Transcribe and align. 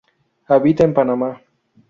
Habita 0.47 0.83
en 0.83 0.95
Panamá. 0.95 1.43